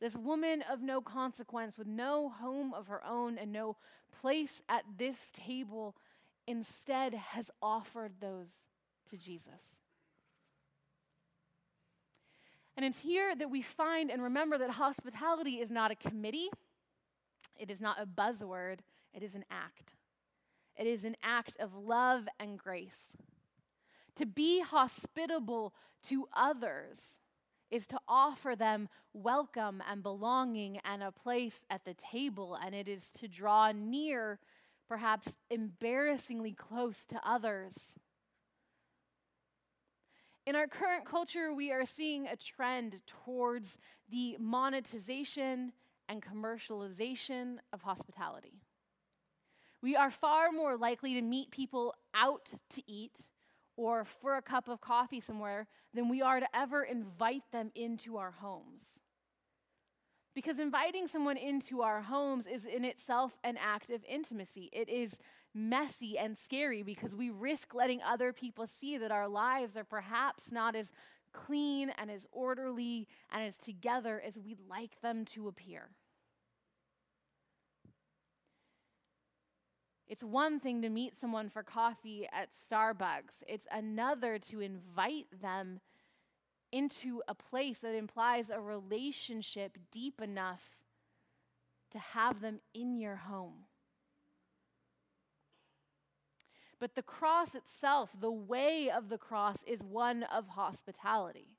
this 0.00 0.16
woman 0.16 0.64
of 0.70 0.82
no 0.82 1.00
consequence, 1.00 1.78
with 1.78 1.86
no 1.86 2.28
home 2.28 2.74
of 2.74 2.88
her 2.88 3.04
own 3.04 3.38
and 3.38 3.52
no 3.52 3.76
place 4.20 4.62
at 4.68 4.82
this 4.98 5.16
table, 5.32 5.94
instead 6.46 7.14
has 7.14 7.50
offered 7.62 8.14
those 8.20 8.48
to 9.10 9.16
Jesus. 9.16 9.85
And 12.76 12.84
it's 12.84 13.00
here 13.00 13.34
that 13.34 13.50
we 13.50 13.62
find 13.62 14.10
and 14.10 14.22
remember 14.22 14.58
that 14.58 14.70
hospitality 14.70 15.60
is 15.60 15.70
not 15.70 15.90
a 15.90 15.94
committee, 15.94 16.50
it 17.58 17.70
is 17.70 17.80
not 17.80 18.00
a 18.00 18.06
buzzword, 18.06 18.80
it 19.14 19.22
is 19.22 19.34
an 19.34 19.44
act. 19.50 19.94
It 20.76 20.86
is 20.86 21.04
an 21.04 21.16
act 21.22 21.56
of 21.58 21.74
love 21.74 22.28
and 22.38 22.58
grace. 22.58 23.16
To 24.16 24.26
be 24.26 24.60
hospitable 24.60 25.72
to 26.08 26.28
others 26.34 27.18
is 27.70 27.86
to 27.88 27.98
offer 28.06 28.54
them 28.54 28.88
welcome 29.14 29.82
and 29.90 30.02
belonging 30.02 30.78
and 30.84 31.02
a 31.02 31.10
place 31.10 31.64
at 31.70 31.84
the 31.84 31.94
table, 31.94 32.58
and 32.62 32.74
it 32.74 32.88
is 32.88 33.10
to 33.12 33.26
draw 33.26 33.72
near, 33.72 34.38
perhaps 34.86 35.32
embarrassingly 35.50 36.52
close 36.52 37.04
to 37.06 37.20
others. 37.24 37.94
In 40.46 40.54
our 40.54 40.68
current 40.68 41.04
culture, 41.04 41.52
we 41.52 41.72
are 41.72 41.84
seeing 41.84 42.28
a 42.28 42.36
trend 42.36 43.00
towards 43.04 43.78
the 44.08 44.36
monetization 44.38 45.72
and 46.08 46.22
commercialization 46.22 47.56
of 47.72 47.82
hospitality. 47.82 48.62
We 49.82 49.96
are 49.96 50.10
far 50.10 50.52
more 50.52 50.76
likely 50.76 51.14
to 51.14 51.22
meet 51.22 51.50
people 51.50 51.94
out 52.14 52.54
to 52.70 52.82
eat 52.86 53.28
or 53.76 54.04
for 54.04 54.36
a 54.36 54.42
cup 54.42 54.68
of 54.68 54.80
coffee 54.80 55.20
somewhere 55.20 55.66
than 55.92 56.08
we 56.08 56.22
are 56.22 56.38
to 56.38 56.56
ever 56.56 56.84
invite 56.84 57.42
them 57.50 57.72
into 57.74 58.16
our 58.16 58.30
homes. 58.30 59.00
Because 60.32 60.60
inviting 60.60 61.08
someone 61.08 61.36
into 61.36 61.82
our 61.82 62.02
homes 62.02 62.46
is 62.46 62.66
in 62.66 62.84
itself 62.84 63.36
an 63.42 63.56
act 63.56 63.90
of 63.90 64.04
intimacy. 64.08 64.70
It 64.72 64.88
is 64.88 65.16
messy 65.56 66.18
and 66.18 66.36
scary 66.36 66.82
because 66.82 67.14
we 67.14 67.30
risk 67.30 67.74
letting 67.74 68.02
other 68.02 68.32
people 68.32 68.66
see 68.66 68.98
that 68.98 69.10
our 69.10 69.26
lives 69.26 69.76
are 69.76 69.84
perhaps 69.84 70.52
not 70.52 70.76
as 70.76 70.92
clean 71.32 71.90
and 71.98 72.10
as 72.10 72.26
orderly 72.30 73.08
and 73.32 73.42
as 73.42 73.56
together 73.56 74.22
as 74.24 74.38
we'd 74.38 74.60
like 74.68 75.00
them 75.00 75.24
to 75.24 75.48
appear. 75.48 75.88
It's 80.08 80.22
one 80.22 80.60
thing 80.60 80.82
to 80.82 80.88
meet 80.88 81.18
someone 81.18 81.48
for 81.48 81.62
coffee 81.62 82.28
at 82.32 82.50
Starbucks, 82.52 83.42
it's 83.48 83.66
another 83.72 84.38
to 84.50 84.60
invite 84.60 85.26
them 85.42 85.80
into 86.70 87.22
a 87.26 87.34
place 87.34 87.78
that 87.78 87.94
implies 87.94 88.50
a 88.50 88.60
relationship 88.60 89.78
deep 89.90 90.20
enough 90.20 90.76
to 91.92 91.98
have 91.98 92.40
them 92.40 92.60
in 92.74 92.98
your 92.98 93.16
home. 93.16 93.64
But 96.78 96.94
the 96.94 97.02
cross 97.02 97.54
itself, 97.54 98.10
the 98.18 98.30
way 98.30 98.90
of 98.90 99.08
the 99.08 99.18
cross, 99.18 99.58
is 99.66 99.82
one 99.82 100.24
of 100.24 100.48
hospitality. 100.48 101.56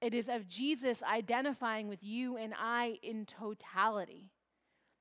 It 0.00 0.14
is 0.14 0.28
of 0.28 0.48
Jesus 0.48 1.02
identifying 1.02 1.88
with 1.88 2.02
you 2.02 2.36
and 2.36 2.54
I 2.58 2.98
in 3.02 3.26
totality. 3.26 4.30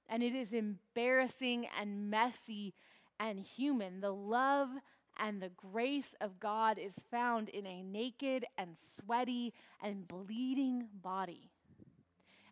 And 0.08 0.22
it 0.22 0.36
is 0.36 0.54
embarrassing 0.54 1.68
and 1.80 2.10
messy 2.10 2.74
and 3.20 3.40
human. 3.40 4.02
The 4.02 4.14
love 4.14 4.70
and 5.18 5.42
the 5.42 5.50
grace 5.50 6.16
of 6.20 6.40
God 6.40 6.78
is 6.78 7.00
found 7.12 7.50
in 7.50 7.66
a 7.66 7.84
naked 7.84 8.46
and 8.58 8.76
sweaty 8.78 9.54
and 9.82 10.08
bleeding 10.08 10.88
body. 11.02 11.52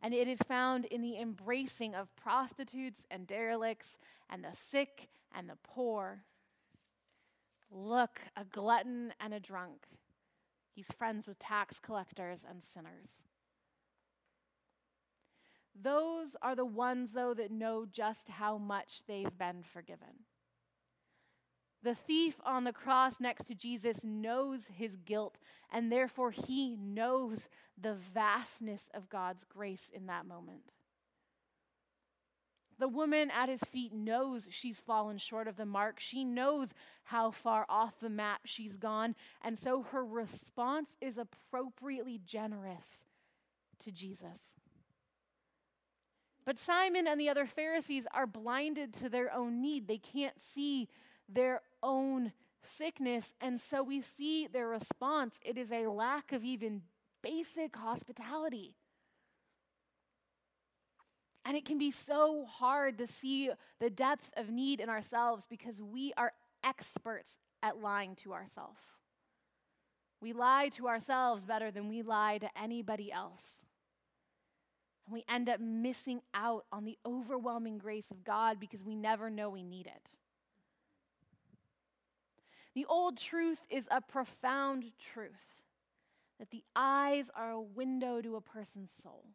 And 0.02 0.14
it 0.14 0.28
is 0.28 0.40
found 0.48 0.86
in 0.86 1.02
the 1.02 1.20
embracing 1.20 1.94
of 1.94 2.16
prostitutes 2.16 3.06
and 3.12 3.28
derelicts 3.28 4.00
and 4.30 4.44
the 4.44 4.54
sick 4.54 5.10
and 5.36 5.48
the 5.48 5.58
poor. 5.64 6.24
Look, 7.70 8.20
a 8.36 8.44
glutton 8.44 9.14
and 9.20 9.34
a 9.34 9.40
drunk. 9.40 9.86
He's 10.74 10.88
friends 10.98 11.28
with 11.28 11.38
tax 11.38 11.80
collectors 11.80 12.44
and 12.50 12.64
sinners. 12.64 13.26
Those 15.80 16.36
are 16.42 16.56
the 16.56 16.66
ones, 16.66 17.12
though, 17.14 17.34
that 17.34 17.52
know 17.52 17.86
just 17.86 18.30
how 18.30 18.58
much 18.58 19.04
they've 19.08 19.38
been 19.38 19.64
forgiven. 19.64 20.26
The 21.84 21.96
thief 21.96 22.36
on 22.46 22.64
the 22.64 22.74
cross 22.74 23.20
next 23.20 23.46
to 23.46 23.56
Jesus 23.56 24.04
knows 24.04 24.68
his 24.68 24.98
guilt, 24.98 25.40
and 25.72 25.92
therefore 25.92 26.32
he 26.32 26.76
knows 26.76 27.48
the 27.80 27.96
vastness 27.96 28.90
of 28.94 29.10
God's 29.10 29.44
grace 29.44 29.90
in 29.92 30.06
that 30.06 30.28
moment. 30.28 30.74
The 32.82 32.88
woman 32.88 33.32
at 33.32 33.48
his 33.48 33.64
feet 33.64 33.94
knows 33.94 34.48
she's 34.50 34.80
fallen 34.80 35.20
short 35.20 35.48
of 35.48 35.56
the 35.56 35.68
mark. 35.68 36.00
She 36.00 36.24
knows 36.24 36.70
how 37.04 37.30
far 37.30 37.66
off 37.70 38.00
the 38.00 38.10
map 38.10 38.42
she's 38.46 38.76
gone. 38.76 39.14
And 39.44 39.58
so 39.58 39.84
her 39.84 40.04
response 40.04 40.98
is 41.00 41.20
appropriately 41.20 42.20
generous 42.26 43.06
to 43.84 43.92
Jesus. 43.92 44.40
But 46.44 46.58
Simon 46.58 47.08
and 47.08 47.22
the 47.22 47.30
other 47.30 47.46
Pharisees 47.46 48.08
are 48.16 48.26
blinded 48.26 48.96
to 48.96 49.10
their 49.10 49.32
own 49.32 49.62
need. 49.62 49.88
They 49.88 50.00
can't 50.00 50.40
see 50.40 50.90
their 51.34 51.62
own 51.82 52.34
sickness. 52.64 53.34
And 53.42 53.60
so 53.60 53.84
we 53.84 54.02
see 54.02 54.48
their 54.48 54.68
response 54.68 55.40
it 55.44 55.58
is 55.58 55.72
a 55.72 55.88
lack 55.88 56.32
of 56.32 56.44
even 56.44 56.84
basic 57.22 57.76
hospitality. 57.76 58.76
And 61.44 61.58
it 61.58 61.66
can 61.66 61.80
be 61.80 61.92
so 61.92 62.46
hard 62.46 62.98
to 63.00 63.08
see 63.08 63.50
the 63.80 63.90
depth 63.90 64.30
of 64.38 64.50
need 64.50 64.80
in 64.80 64.90
ourselves 64.90 65.46
because 65.50 65.82
we 65.82 66.14
are 66.16 66.34
experts 66.64 67.38
at 67.64 67.82
lying 67.82 68.16
to 68.18 68.34
ourselves. 68.34 68.80
We 70.22 70.34
lie 70.34 70.70
to 70.76 70.88
ourselves 70.88 71.44
better 71.44 71.72
than 71.72 71.90
we 71.90 72.04
lie 72.04 72.38
to 72.38 72.50
anybody 72.56 73.12
else. 73.12 73.66
And 75.06 75.16
we 75.16 75.24
end 75.28 75.50
up 75.50 75.60
missing 75.60 76.22
out 76.36 76.66
on 76.72 76.86
the 76.86 77.00
overwhelming 77.06 77.80
grace 77.80 78.12
of 78.12 78.24
God 78.24 78.60
because 78.60 78.84
we 78.84 78.96
never 78.96 79.32
know 79.32 79.50
we 79.50 79.64
need 79.64 79.88
it. 79.88 80.16
The 82.74 82.86
old 82.86 83.18
truth 83.18 83.60
is 83.70 83.88
a 83.92 84.02
profound 84.02 84.86
truth 84.98 85.62
that 86.40 86.52
the 86.52 86.64
eyes 86.76 87.30
are 87.36 87.52
a 87.52 87.62
window 87.62 88.22
to 88.22 88.36
a 88.36 88.42
person's 88.42 88.92
soul. 88.92 89.26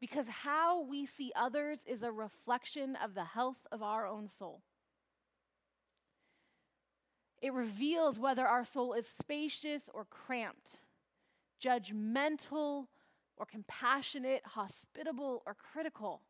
Because 0.00 0.28
how 0.28 0.82
we 0.82 1.06
see 1.06 1.32
others 1.34 1.78
is 1.86 2.02
a 2.02 2.12
reflection 2.12 2.96
of 2.96 3.14
the 3.14 3.24
health 3.24 3.66
of 3.72 3.82
our 3.82 4.06
own 4.06 4.28
soul. 4.28 4.62
It 7.40 7.52
reveals 7.52 8.18
whether 8.18 8.46
our 8.46 8.64
soul 8.64 8.92
is 8.92 9.06
spacious 9.06 9.88
or 9.94 10.04
cramped, 10.04 10.80
judgmental 11.62 12.88
or 13.36 13.46
compassionate, 13.46 14.42
hospitable 14.44 15.42
or 15.46 15.54
critical. 15.54 16.22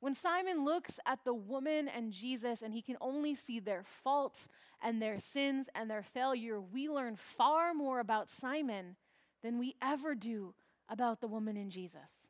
When 0.00 0.14
Simon 0.14 0.64
looks 0.64 1.00
at 1.04 1.24
the 1.24 1.34
woman 1.34 1.88
and 1.88 2.12
Jesus 2.12 2.62
and 2.62 2.72
he 2.72 2.82
can 2.82 2.96
only 3.00 3.34
see 3.34 3.58
their 3.58 3.84
faults 4.04 4.48
and 4.80 5.02
their 5.02 5.18
sins 5.18 5.68
and 5.74 5.90
their 5.90 6.04
failure, 6.04 6.60
we 6.60 6.88
learn 6.88 7.16
far 7.16 7.74
more 7.74 7.98
about 7.98 8.28
Simon 8.28 8.96
than 9.42 9.58
we 9.58 9.74
ever 9.82 10.14
do 10.14 10.54
about 10.88 11.20
the 11.20 11.26
woman 11.26 11.56
in 11.56 11.70
Jesus. 11.70 12.28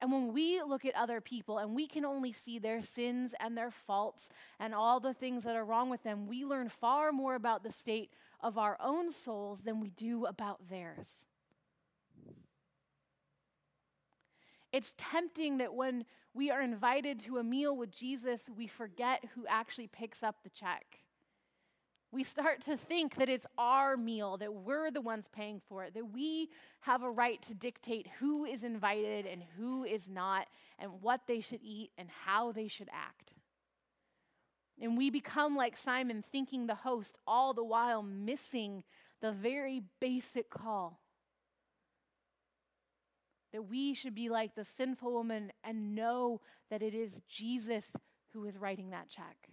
And 0.00 0.10
when 0.10 0.32
we 0.32 0.60
look 0.60 0.84
at 0.84 0.96
other 0.96 1.20
people 1.20 1.58
and 1.58 1.76
we 1.76 1.86
can 1.86 2.04
only 2.04 2.32
see 2.32 2.58
their 2.58 2.82
sins 2.82 3.34
and 3.38 3.56
their 3.56 3.70
faults 3.70 4.28
and 4.58 4.74
all 4.74 4.98
the 4.98 5.14
things 5.14 5.44
that 5.44 5.54
are 5.54 5.64
wrong 5.64 5.88
with 5.88 6.02
them, 6.02 6.26
we 6.26 6.44
learn 6.44 6.68
far 6.68 7.12
more 7.12 7.36
about 7.36 7.62
the 7.62 7.70
state 7.70 8.10
of 8.40 8.58
our 8.58 8.76
own 8.80 9.12
souls 9.12 9.60
than 9.60 9.78
we 9.78 9.90
do 9.90 10.26
about 10.26 10.68
theirs. 10.68 11.26
It's 14.72 14.94
tempting 14.96 15.58
that 15.58 15.74
when 15.74 16.04
we 16.34 16.50
are 16.50 16.62
invited 16.62 17.20
to 17.20 17.38
a 17.38 17.44
meal 17.44 17.76
with 17.76 17.90
Jesus, 17.90 18.42
we 18.56 18.66
forget 18.66 19.24
who 19.34 19.46
actually 19.46 19.88
picks 19.88 20.22
up 20.22 20.36
the 20.42 20.50
check 20.50 21.02
we 22.12 22.22
start 22.22 22.60
to 22.60 22.76
think 22.76 23.14
that 23.16 23.30
it's 23.30 23.46
our 23.56 23.96
meal, 23.96 24.36
that 24.36 24.52
we're 24.52 24.90
the 24.90 25.00
ones 25.00 25.24
paying 25.32 25.62
for 25.66 25.82
it, 25.82 25.94
that 25.94 26.12
we 26.12 26.50
have 26.80 27.02
a 27.02 27.10
right 27.10 27.40
to 27.42 27.54
dictate 27.54 28.06
who 28.20 28.44
is 28.44 28.62
invited 28.62 29.24
and 29.24 29.42
who 29.56 29.84
is 29.84 30.10
not, 30.10 30.46
and 30.78 31.00
what 31.00 31.22
they 31.26 31.40
should 31.40 31.60
eat 31.62 31.90
and 31.96 32.08
how 32.26 32.52
they 32.52 32.68
should 32.68 32.90
act. 32.92 33.32
And 34.80 34.98
we 34.98 35.08
become 35.08 35.56
like 35.56 35.74
Simon, 35.74 36.22
thinking 36.30 36.66
the 36.66 36.74
host, 36.74 37.16
all 37.26 37.54
the 37.54 37.64
while 37.64 38.02
missing 38.02 38.84
the 39.22 39.32
very 39.32 39.82
basic 39.98 40.50
call 40.50 41.00
that 43.52 43.68
we 43.68 43.94
should 43.94 44.14
be 44.14 44.28
like 44.28 44.54
the 44.54 44.64
sinful 44.64 45.12
woman 45.12 45.52
and 45.62 45.94
know 45.94 46.40
that 46.70 46.82
it 46.82 46.94
is 46.94 47.20
Jesus 47.28 47.92
who 48.32 48.44
is 48.44 48.56
writing 48.56 48.90
that 48.90 49.08
check. 49.08 49.50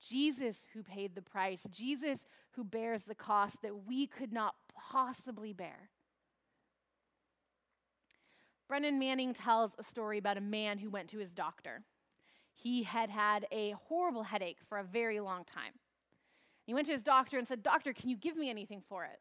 Jesus 0.00 0.66
who 0.72 0.82
paid 0.82 1.14
the 1.14 1.22
price, 1.22 1.66
Jesus 1.70 2.18
who 2.52 2.64
bears 2.64 3.02
the 3.02 3.14
cost 3.14 3.62
that 3.62 3.86
we 3.86 4.06
could 4.06 4.32
not 4.32 4.54
possibly 4.74 5.52
bear. 5.52 5.90
Brennan 8.68 8.98
Manning 8.98 9.34
tells 9.34 9.72
a 9.78 9.82
story 9.82 10.18
about 10.18 10.36
a 10.36 10.42
man 10.42 10.78
who 10.78 10.90
went 10.90 11.08
to 11.10 11.18
his 11.18 11.30
doctor. 11.30 11.82
He 12.54 12.82
had 12.82 13.10
had 13.10 13.46
a 13.52 13.74
horrible 13.88 14.22
headache 14.22 14.58
for 14.68 14.78
a 14.78 14.84
very 14.84 15.20
long 15.20 15.44
time. 15.44 15.72
He 16.64 16.72
went 16.72 16.86
to 16.86 16.92
his 16.92 17.02
doctor 17.02 17.38
and 17.38 17.46
said, 17.46 17.62
Doctor, 17.62 17.92
can 17.92 18.08
you 18.08 18.16
give 18.16 18.36
me 18.36 18.48
anything 18.48 18.82
for 18.88 19.04
it? 19.04 19.20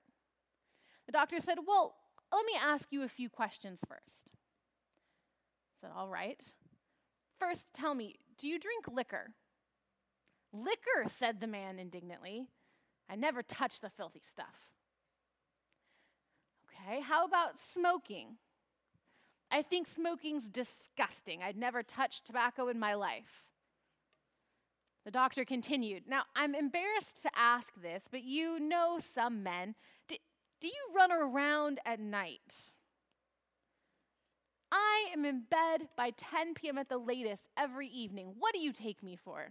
The 1.06 1.12
doctor 1.12 1.40
said, 1.42 1.58
Well, 1.68 1.96
let 2.36 2.46
me 2.46 2.54
ask 2.62 2.92
you 2.92 3.04
a 3.04 3.08
few 3.08 3.30
questions 3.30 3.80
first. 3.88 4.26
I 4.28 5.82
said, 5.82 5.92
All 5.96 6.10
right. 6.10 6.42
First, 7.40 7.68
tell 7.74 7.94
me, 7.94 8.16
do 8.38 8.48
you 8.48 8.60
drink 8.60 8.86
liquor? 8.88 9.32
Liquor, 10.54 11.08
said 11.08 11.42
the 11.42 11.48
man 11.48 11.80
indignantly. 11.80 12.48
I 13.10 13.16
never 13.16 13.44
touch 13.44 13.82
the 13.82 13.90
filthy 13.90 14.22
stuff. 14.28 14.72
Okay, 16.66 17.02
how 17.02 17.26
about 17.26 17.60
smoking? 17.74 18.38
I 19.52 19.62
think 19.62 19.88
smoking's 19.88 20.48
disgusting. 20.48 21.42
I'd 21.44 21.58
never 21.58 21.84
touched 21.84 22.26
tobacco 22.26 22.70
in 22.70 22.80
my 22.80 22.94
life. 22.94 23.44
The 25.06 25.12
doctor 25.12 25.44
continued. 25.44 26.04
Now, 26.08 26.24
I'm 26.36 26.56
embarrassed 26.56 27.22
to 27.24 27.30
ask 27.36 27.74
this, 27.82 28.04
but 28.10 28.24
you 28.24 28.60
know 28.60 29.00
some 29.14 29.44
men. 29.44 29.76
Do, 30.64 30.70
you 30.70 30.96
run 30.96 31.12
around 31.12 31.82
at 31.86 32.00
night? 32.00 32.74
I 34.72 35.10
am 35.14 35.26
in 35.26 35.44
bed 35.50 35.90
by 35.98 36.12
10 36.12 36.54
p.m. 36.54 36.78
at 36.78 36.88
the 36.88 36.98
latest 36.98 37.50
every 37.58 37.88
evening. 37.88 38.36
What 38.40 38.54
do 38.54 38.62
you 38.62 38.72
take 38.72 39.04
me 39.04 39.18
for? 39.22 39.50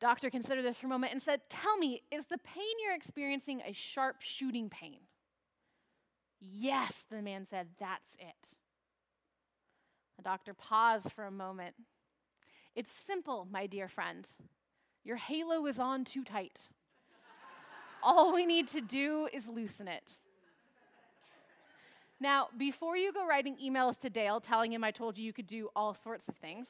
Doctor 0.00 0.30
considered 0.30 0.64
this 0.64 0.78
for 0.78 0.86
a 0.86 0.88
moment 0.88 1.12
and 1.12 1.20
said, 1.20 1.42
Tell 1.50 1.76
me, 1.76 2.00
is 2.10 2.24
the 2.26 2.38
pain 2.38 2.64
you're 2.82 2.94
experiencing 2.94 3.60
a 3.66 3.74
sharp 3.74 4.16
shooting 4.20 4.70
pain? 4.70 5.00
Yes, 6.40 7.04
the 7.10 7.20
man 7.20 7.46
said, 7.48 7.68
That's 7.78 8.14
it. 8.18 8.56
The 10.16 10.22
doctor 10.22 10.54
paused 10.54 11.12
for 11.12 11.26
a 11.26 11.30
moment. 11.30 11.74
It's 12.74 12.90
simple, 12.90 13.46
my 13.50 13.66
dear 13.66 13.88
friend. 13.88 14.26
Your 15.04 15.16
halo 15.16 15.66
is 15.66 15.78
on 15.78 16.04
too 16.04 16.24
tight. 16.24 16.68
All 18.02 18.32
we 18.32 18.46
need 18.46 18.68
to 18.68 18.80
do 18.80 19.28
is 19.32 19.46
loosen 19.48 19.88
it. 19.88 20.12
Now, 22.20 22.48
before 22.56 22.96
you 22.96 23.12
go 23.12 23.26
writing 23.26 23.56
emails 23.64 23.98
to 24.00 24.10
Dale 24.10 24.40
telling 24.40 24.72
him 24.72 24.82
I 24.82 24.90
told 24.90 25.18
you 25.18 25.24
you 25.24 25.32
could 25.32 25.46
do 25.46 25.68
all 25.76 25.94
sorts 25.94 26.28
of 26.28 26.34
things, 26.36 26.66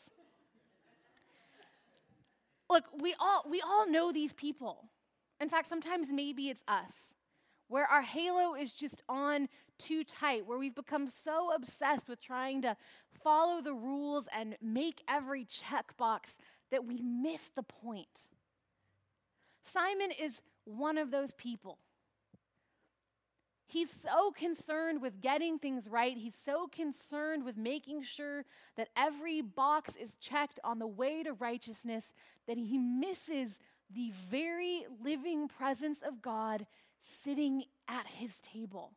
Look, 2.70 2.84
we 3.00 3.14
all, 3.18 3.44
we 3.48 3.62
all 3.62 3.88
know 3.88 4.12
these 4.12 4.32
people. 4.32 4.84
In 5.40 5.48
fact, 5.48 5.68
sometimes 5.68 6.08
maybe 6.10 6.48
it's 6.48 6.62
us, 6.68 6.92
where 7.68 7.86
our 7.86 8.02
halo 8.02 8.54
is 8.54 8.72
just 8.72 9.02
on 9.08 9.48
too 9.78 10.04
tight, 10.04 10.46
where 10.46 10.58
we've 10.58 10.74
become 10.74 11.08
so 11.08 11.52
obsessed 11.54 12.08
with 12.08 12.20
trying 12.20 12.62
to 12.62 12.76
follow 13.22 13.62
the 13.62 13.72
rules 13.72 14.28
and 14.36 14.56
make 14.60 15.02
every 15.08 15.44
checkbox 15.44 16.34
that 16.70 16.84
we 16.84 17.00
miss 17.00 17.50
the 17.54 17.62
point. 17.62 18.28
Simon 19.62 20.10
is 20.10 20.40
one 20.68 20.98
of 20.98 21.10
those 21.10 21.32
people. 21.32 21.78
He's 23.66 23.90
so 23.90 24.30
concerned 24.30 25.02
with 25.02 25.20
getting 25.20 25.58
things 25.58 25.88
right. 25.88 26.16
He's 26.16 26.34
so 26.34 26.68
concerned 26.68 27.44
with 27.44 27.58
making 27.58 28.02
sure 28.02 28.46
that 28.76 28.88
every 28.96 29.42
box 29.42 29.94
is 29.94 30.16
checked 30.16 30.58
on 30.64 30.78
the 30.78 30.86
way 30.86 31.22
to 31.22 31.34
righteousness 31.34 32.12
that 32.46 32.56
he 32.56 32.78
misses 32.78 33.58
the 33.94 34.10
very 34.30 34.86
living 35.04 35.48
presence 35.48 35.98
of 36.00 36.22
God 36.22 36.66
sitting 37.02 37.64
at 37.86 38.06
his 38.06 38.32
table. 38.42 38.92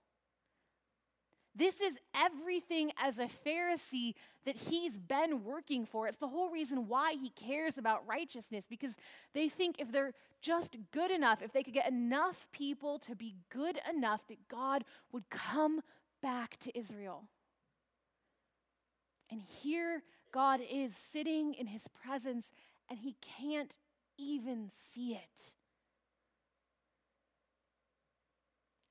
This 1.55 1.81
is 1.81 1.97
everything 2.15 2.91
as 2.97 3.19
a 3.19 3.27
Pharisee 3.27 4.13
that 4.45 4.55
he's 4.55 4.97
been 4.97 5.43
working 5.43 5.85
for. 5.85 6.07
It's 6.07 6.17
the 6.17 6.27
whole 6.27 6.49
reason 6.49 6.87
why 6.87 7.13
he 7.13 7.29
cares 7.29 7.77
about 7.77 8.07
righteousness 8.07 8.65
because 8.69 8.95
they 9.33 9.49
think 9.49 9.75
if 9.79 9.91
they're 9.91 10.13
just 10.41 10.77
good 10.91 11.11
enough, 11.11 11.41
if 11.41 11.51
they 11.51 11.61
could 11.61 11.73
get 11.73 11.91
enough 11.91 12.47
people 12.51 12.99
to 12.99 13.15
be 13.15 13.35
good 13.49 13.79
enough, 13.89 14.21
that 14.29 14.47
God 14.47 14.85
would 15.11 15.29
come 15.29 15.81
back 16.21 16.57
to 16.61 16.77
Israel. 16.77 17.25
And 19.29 19.41
here 19.41 20.03
God 20.31 20.61
is 20.69 20.93
sitting 20.95 21.53
in 21.53 21.67
his 21.67 21.83
presence 22.03 22.51
and 22.89 22.99
he 22.99 23.15
can't 23.39 23.73
even 24.17 24.69
see 24.91 25.13
it. 25.13 25.55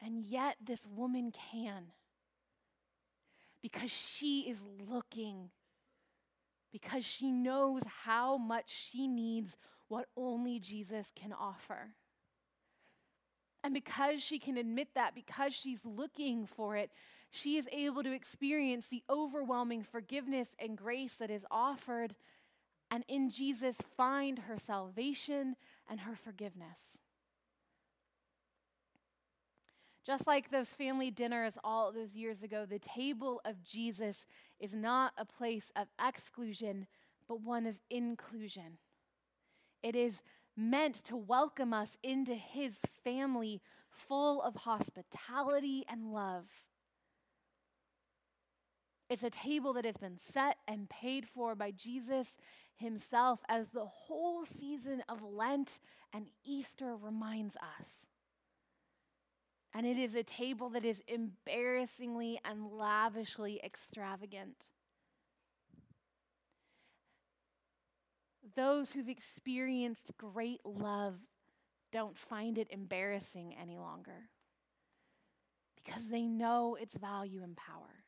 And 0.03 0.25
yet, 0.25 0.57
this 0.65 0.87
woman 0.87 1.31
can 1.31 1.93
because 3.63 3.91
she 3.91 4.41
is 4.49 4.63
looking, 4.89 5.51
because 6.73 7.05
she 7.05 7.31
knows 7.31 7.83
how 8.05 8.37
much 8.37 8.71
she 8.91 9.07
needs 9.07 9.57
what 9.89 10.07
only 10.17 10.59
Jesus 10.59 11.11
can 11.15 11.33
offer. 11.33 11.95
And 13.63 13.75
because 13.75 14.23
she 14.23 14.39
can 14.39 14.57
admit 14.57 14.89
that, 14.95 15.15
because 15.15 15.53
she's 15.53 15.85
looking 15.85 16.47
for 16.47 16.77
it, 16.77 16.91
she 17.31 17.57
is 17.59 17.69
able 17.71 18.03
to 18.03 18.13
experience 18.13 18.87
the 18.87 19.03
overwhelming 19.11 19.83
forgiveness 19.83 20.49
and 20.59 20.77
grace 20.77 21.15
that 21.15 21.31
is 21.31 21.45
offered, 21.51 22.15
and 22.91 23.05
in 23.07 23.31
Jesus 23.31 23.77
find 23.97 24.41
her 24.41 24.57
salvation 24.57 25.57
and 25.89 26.01
her 26.01 26.17
forgiveness. 26.17 27.00
Just 30.11 30.27
like 30.27 30.51
those 30.51 30.71
family 30.71 31.13
dinners 31.13 31.57
all 31.63 31.93
those 31.93 32.17
years 32.17 32.43
ago, 32.43 32.67
the 32.69 32.81
table 32.81 33.41
of 33.45 33.63
Jesus 33.63 34.27
is 34.59 34.75
not 34.75 35.13
a 35.17 35.25
place 35.25 35.71
of 35.77 35.87
exclusion, 36.05 36.89
but 37.29 37.43
one 37.43 37.65
of 37.65 37.77
inclusion. 37.91 38.79
It 39.85 39.95
is 39.95 40.25
meant 40.57 40.97
to 41.05 41.17
welcome 41.17 41.73
us 41.73 41.97
into 42.03 42.35
his 42.35 42.79
family 43.05 43.63
full 43.89 44.43
of 44.43 44.57
hospitality 44.57 45.85
and 45.89 46.13
love. 46.13 46.47
It's 49.09 49.23
a 49.23 49.31
table 49.31 49.73
that 49.75 49.85
has 49.85 49.97
been 49.97 50.19
set 50.19 50.57
and 50.67 50.91
paid 50.91 51.29
for 51.29 51.55
by 51.55 51.71
Jesus 51.71 52.37
himself, 52.75 53.39
as 53.49 53.69
the 53.69 53.87
whole 53.87 54.45
season 54.45 55.05
of 55.09 55.23
Lent 55.23 55.79
and 56.13 56.27
Easter 56.45 56.97
reminds 56.97 57.55
us. 57.55 58.09
And 59.73 59.87
it 59.87 59.99
is 59.99 60.15
a 60.15 60.23
table 60.23 60.69
that 60.71 60.85
is 60.85 61.03
embarrassingly 61.07 62.41
and 62.45 62.67
lavishly 62.73 63.61
extravagant. 63.65 64.67
Those 68.57 68.93
who've 68.93 69.09
experienced 69.09 70.13
great 70.19 70.61
love 70.65 71.15
don't 71.93 72.19
find 72.19 72.59
it 72.59 72.69
embarrassing 72.71 73.55
any 73.61 73.79
longer 73.79 74.31
because 75.77 76.09
they 76.09 76.27
know 76.27 76.77
its 76.81 76.97
value 76.97 77.43
and 77.43 77.57
power. 77.57 78.05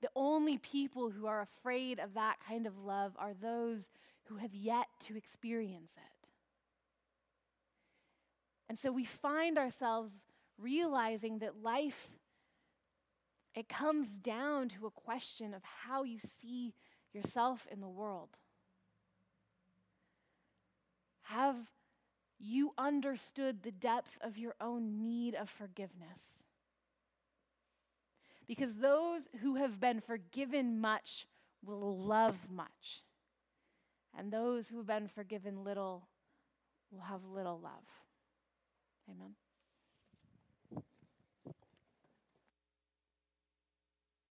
The 0.00 0.10
only 0.14 0.58
people 0.58 1.10
who 1.10 1.26
are 1.26 1.40
afraid 1.40 1.98
of 1.98 2.14
that 2.14 2.36
kind 2.46 2.66
of 2.66 2.78
love 2.78 3.12
are 3.18 3.34
those 3.34 3.90
who 4.24 4.36
have 4.36 4.54
yet 4.54 4.86
to 5.06 5.16
experience 5.16 5.96
it. 5.96 6.17
And 8.68 8.78
so 8.78 8.92
we 8.92 9.04
find 9.04 9.56
ourselves 9.58 10.12
realizing 10.58 11.38
that 11.38 11.62
life 11.62 12.10
it 13.54 13.68
comes 13.68 14.10
down 14.10 14.68
to 14.68 14.86
a 14.86 14.90
question 14.90 15.52
of 15.52 15.62
how 15.64 16.04
you 16.04 16.18
see 16.18 16.74
yourself 17.12 17.66
in 17.70 17.80
the 17.80 17.88
world. 17.88 18.28
Have 21.22 21.56
you 22.38 22.72
understood 22.78 23.62
the 23.62 23.72
depth 23.72 24.16
of 24.20 24.38
your 24.38 24.54
own 24.60 25.02
need 25.02 25.34
of 25.34 25.50
forgiveness? 25.50 26.44
Because 28.46 28.76
those 28.76 29.22
who 29.42 29.56
have 29.56 29.80
been 29.80 30.00
forgiven 30.00 30.80
much 30.80 31.26
will 31.64 31.98
love 31.98 32.36
much, 32.50 33.02
and 34.16 34.32
those 34.32 34.68
who 34.68 34.76
have 34.78 34.86
been 34.86 35.08
forgiven 35.08 35.64
little 35.64 36.06
will 36.90 37.02
have 37.02 37.24
little 37.24 37.58
love. 37.58 37.84
Amen. 39.08 39.34